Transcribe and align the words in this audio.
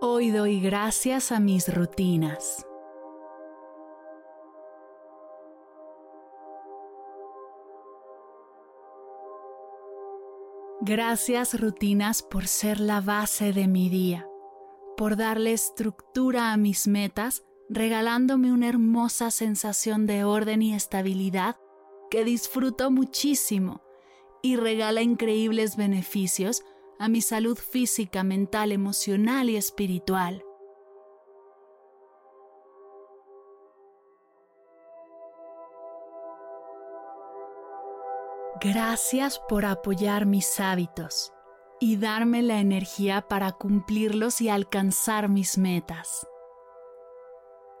Hoy 0.00 0.30
doy 0.30 0.60
gracias 0.60 1.32
a 1.32 1.40
mis 1.40 1.74
rutinas. 1.74 2.64
Gracias 10.82 11.60
rutinas 11.60 12.22
por 12.22 12.46
ser 12.46 12.78
la 12.78 13.00
base 13.00 13.52
de 13.52 13.66
mi 13.66 13.88
día, 13.88 14.24
por 14.96 15.16
darle 15.16 15.52
estructura 15.52 16.52
a 16.52 16.56
mis 16.56 16.86
metas, 16.86 17.42
regalándome 17.68 18.52
una 18.52 18.68
hermosa 18.68 19.32
sensación 19.32 20.06
de 20.06 20.22
orden 20.22 20.62
y 20.62 20.76
estabilidad 20.76 21.56
que 22.08 22.22
disfruto 22.22 22.92
muchísimo 22.92 23.82
y 24.42 24.54
regala 24.54 25.02
increíbles 25.02 25.76
beneficios 25.76 26.62
a 26.98 27.08
mi 27.08 27.20
salud 27.22 27.56
física, 27.56 28.24
mental, 28.24 28.72
emocional 28.72 29.50
y 29.50 29.56
espiritual. 29.56 30.44
Gracias 38.60 39.40
por 39.48 39.64
apoyar 39.64 40.26
mis 40.26 40.58
hábitos 40.58 41.32
y 41.78 41.96
darme 41.96 42.42
la 42.42 42.58
energía 42.58 43.22
para 43.28 43.52
cumplirlos 43.52 44.40
y 44.40 44.48
alcanzar 44.48 45.28
mis 45.28 45.58
metas. 45.58 46.26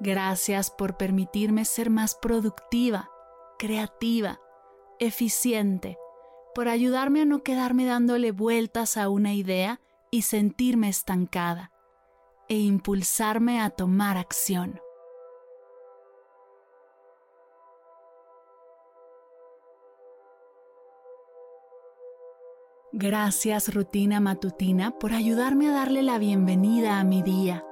Gracias 0.00 0.72
por 0.72 0.96
permitirme 0.96 1.64
ser 1.64 1.90
más 1.90 2.16
productiva, 2.16 3.08
creativa, 3.56 4.40
eficiente 4.98 5.96
por 6.54 6.68
ayudarme 6.68 7.22
a 7.22 7.24
no 7.24 7.42
quedarme 7.42 7.84
dándole 7.84 8.32
vueltas 8.32 8.96
a 8.96 9.08
una 9.08 9.34
idea 9.34 9.80
y 10.10 10.22
sentirme 10.22 10.88
estancada, 10.88 11.72
e 12.48 12.56
impulsarme 12.56 13.60
a 13.60 13.70
tomar 13.70 14.16
acción. 14.16 14.80
Gracias 22.96 23.74
rutina 23.74 24.20
matutina 24.20 24.96
por 25.00 25.14
ayudarme 25.14 25.68
a 25.68 25.72
darle 25.72 26.04
la 26.04 26.18
bienvenida 26.18 27.00
a 27.00 27.04
mi 27.04 27.24
día, 27.24 27.66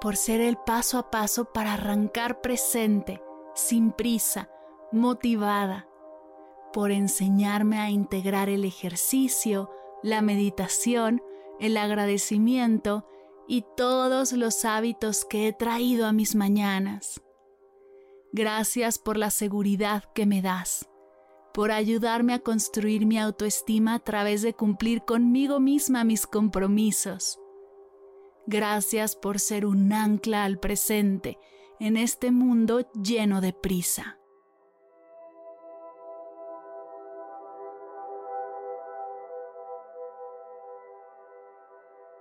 por 0.00 0.16
ser 0.16 0.40
el 0.40 0.56
paso 0.56 0.98
a 0.98 1.12
paso 1.12 1.52
para 1.52 1.74
arrancar 1.74 2.40
presente, 2.40 3.22
sin 3.54 3.92
prisa, 3.92 4.50
motivada, 4.90 5.86
por 6.78 6.92
enseñarme 6.92 7.80
a 7.80 7.90
integrar 7.90 8.48
el 8.48 8.64
ejercicio, 8.64 9.68
la 10.04 10.22
meditación, 10.22 11.20
el 11.58 11.76
agradecimiento 11.76 13.04
y 13.48 13.64
todos 13.76 14.30
los 14.30 14.64
hábitos 14.64 15.24
que 15.24 15.48
he 15.48 15.52
traído 15.52 16.06
a 16.06 16.12
mis 16.12 16.36
mañanas. 16.36 17.20
Gracias 18.32 19.00
por 19.00 19.16
la 19.16 19.30
seguridad 19.30 20.04
que 20.14 20.24
me 20.24 20.40
das, 20.40 20.88
por 21.52 21.72
ayudarme 21.72 22.32
a 22.32 22.38
construir 22.38 23.06
mi 23.06 23.18
autoestima 23.18 23.94
a 23.94 23.98
través 23.98 24.42
de 24.42 24.54
cumplir 24.54 25.02
conmigo 25.02 25.58
misma 25.58 26.04
mis 26.04 26.28
compromisos. 26.28 27.40
Gracias 28.46 29.16
por 29.16 29.40
ser 29.40 29.66
un 29.66 29.92
ancla 29.92 30.44
al 30.44 30.60
presente 30.60 31.38
en 31.80 31.96
este 31.96 32.30
mundo 32.30 32.88
lleno 32.92 33.40
de 33.40 33.52
prisa. 33.52 34.17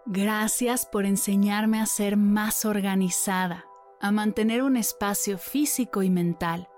Gracias 0.10 0.86
por 0.86 1.06
enseñarme 1.06 1.82
a 1.82 1.86
ser 1.86 2.16
más 2.16 2.64
organizada, 2.64 3.66
a 4.00 4.10
mantener 4.10 4.64
un 4.64 4.78
espacio 4.78 5.38
físico 5.38 6.02
y 6.02 6.10
mental, 6.10 6.70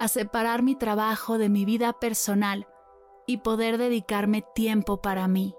a 0.00 0.08
separar 0.08 0.60
mi 0.60 0.74
trabajo 0.74 1.38
de 1.38 1.48
mi 1.48 1.64
vida 1.64 1.92
personal 1.92 2.66
y 3.28 3.36
poder 3.36 3.78
dedicarme 3.78 4.44
tiempo 4.56 5.00
para 5.00 5.28
mí. 5.28 5.54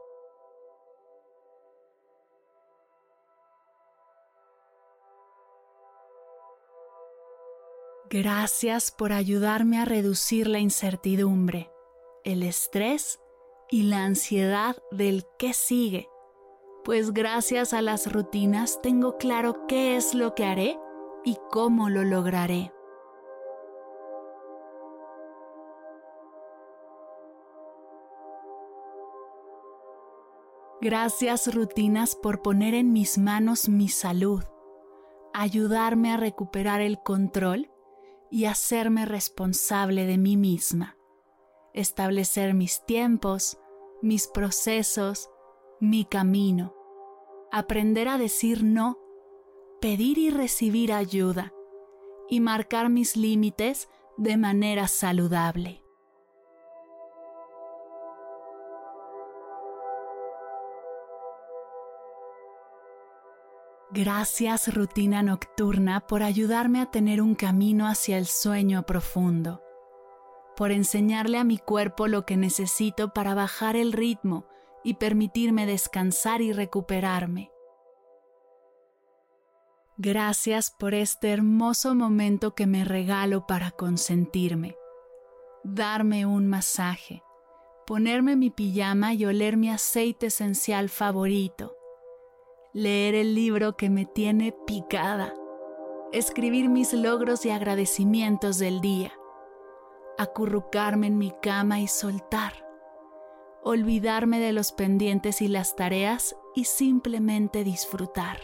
Gracias 8.09 8.91
por 8.91 9.13
ayudarme 9.13 9.79
a 9.79 9.85
reducir 9.85 10.47
la 10.47 10.59
incertidumbre, 10.59 11.71
el 12.25 12.43
estrés 12.43 13.21
y 13.69 13.83
la 13.83 14.03
ansiedad 14.03 14.75
del 14.91 15.25
qué 15.39 15.53
sigue 15.53 16.09
pues 16.83 17.13
gracias 17.13 17.73
a 17.73 17.81
las 17.81 18.11
rutinas 18.11 18.81
tengo 18.81 19.17
claro 19.17 19.65
qué 19.67 19.95
es 19.95 20.13
lo 20.13 20.35
que 20.35 20.45
haré 20.45 20.79
y 21.23 21.37
cómo 21.49 21.89
lo 21.89 22.03
lograré. 22.03 22.73
Gracias 30.81 31.53
rutinas 31.55 32.13
por 32.15 32.41
poner 32.41 32.73
en 32.73 32.91
mis 32.91 33.17
manos 33.17 33.69
mi 33.69 33.87
salud, 33.87 34.43
ayudarme 35.33 36.11
a 36.11 36.17
recuperar 36.17 36.81
el 36.81 36.99
control 37.01 37.71
y 38.29 38.45
hacerme 38.45 39.05
responsable 39.05 40.05
de 40.05 40.17
mí 40.17 40.35
misma, 40.35 40.97
establecer 41.73 42.53
mis 42.53 42.83
tiempos, 42.85 43.57
mis 44.01 44.27
procesos, 44.27 45.29
mi 45.79 46.05
camino, 46.05 46.73
aprender 47.51 48.07
a 48.07 48.17
decir 48.17 48.63
no, 48.63 48.97
pedir 49.81 50.17
y 50.17 50.29
recibir 50.29 50.93
ayuda 50.93 51.53
y 52.29 52.39
marcar 52.39 52.89
mis 52.89 53.17
límites 53.17 53.89
de 54.17 54.37
manera 54.37 54.87
saludable. 54.87 55.83
Gracias 63.91 64.73
rutina 64.73 65.21
nocturna 65.21 66.07
por 66.07 66.23
ayudarme 66.23 66.81
a 66.81 66.87
tener 66.87 67.21
un 67.21 67.35
camino 67.35 67.87
hacia 67.87 68.17
el 68.17 68.25
sueño 68.25 68.87
profundo, 68.87 69.61
por 70.55 70.71
enseñarle 70.71 71.37
a 71.37 71.43
mi 71.43 71.59
cuerpo 71.59 72.07
lo 72.07 72.25
que 72.25 72.35
necesito 72.35 73.13
para 73.13 73.35
bajar 73.35 73.75
el 73.75 73.93
ritmo 73.93 74.47
y 74.83 74.95
permitirme 74.95 75.65
descansar 75.65 76.41
y 76.41 76.51
recuperarme. 76.51 77.51
Gracias 79.97 80.71
por 80.71 80.93
este 80.93 81.31
hermoso 81.31 81.93
momento 81.93 82.55
que 82.55 82.65
me 82.65 82.83
regalo 82.83 83.45
para 83.45 83.71
consentirme, 83.71 84.75
darme 85.63 86.25
un 86.25 86.47
masaje, 86.47 87.23
ponerme 87.85 88.35
mi 88.35 88.49
pijama 88.49 89.13
y 89.13 89.25
oler 89.25 89.55
mi 89.55 89.69
aceite 89.69 90.27
esencial 90.27 90.89
favorito, 90.89 91.75
leer 92.73 93.13
el 93.13 93.35
libro 93.35 93.77
que 93.77 93.91
me 93.91 94.05
tiene 94.05 94.55
picada, 94.65 95.33
escribir 96.11 96.69
mis 96.69 96.91
logros 96.93 97.45
y 97.45 97.51
agradecimientos 97.51 98.57
del 98.57 98.81
día, 98.81 99.13
acurrucarme 100.17 101.07
en 101.07 101.19
mi 101.19 101.31
cama 101.39 101.79
y 101.79 101.87
soltar 101.87 102.62
olvidarme 103.63 104.39
de 104.39 104.51
los 104.51 104.71
pendientes 104.71 105.41
y 105.41 105.47
las 105.47 105.75
tareas 105.75 106.35
y 106.53 106.65
simplemente 106.65 107.63
disfrutar. 107.63 108.39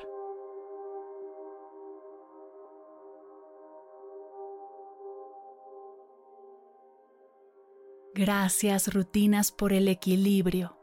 Gracias 8.15 8.93
rutinas 8.93 9.51
por 9.51 9.71
el 9.71 9.87
equilibrio, 9.87 10.77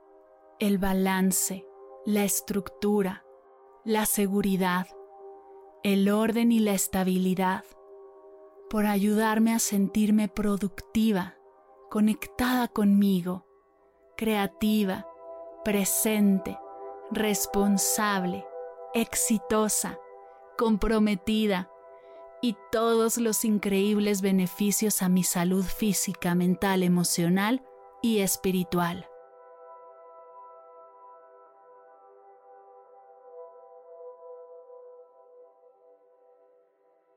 el 0.59 0.79
balance, 0.79 1.67
la 2.05 2.25
estructura, 2.25 3.25
la 3.85 4.07
seguridad, 4.07 4.87
el 5.83 6.09
orden 6.09 6.53
y 6.53 6.61
la 6.61 6.73
estabilidad, 6.73 7.65
por 8.71 8.87
ayudarme 8.87 9.55
a 9.55 9.59
sentirme 9.59 10.29
productiva, 10.29 11.37
conectada 11.91 12.69
conmigo, 12.69 13.47
creativa, 14.17 15.07
presente, 15.65 16.59
responsable, 17.11 18.47
exitosa, 18.95 19.99
comprometida 20.57 21.71
y 22.41 22.57
todos 22.73 23.19
los 23.19 23.45
increíbles 23.45 24.23
beneficios 24.23 25.03
a 25.03 25.09
mi 25.09 25.23
salud 25.23 25.65
física, 25.65 26.35
mental, 26.35 26.83
emocional 26.83 27.65
y 28.03 28.21
espiritual. 28.21 29.07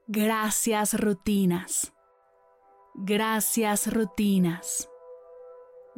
Gracias 0.08 1.00
rutinas. 1.00 1.94
Gracias 2.96 3.94
rutinas. 3.94 4.90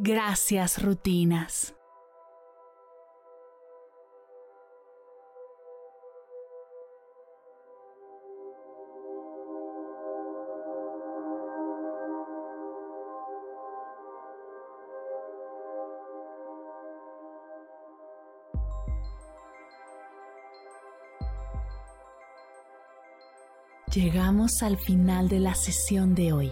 Gracias 0.03 0.81
rutinas. 0.81 1.75
Llegamos 23.93 24.63
al 24.63 24.79
final 24.79 25.29
de 25.29 25.39
la 25.39 25.53
sesión 25.53 26.15
de 26.15 26.33
hoy 26.33 26.51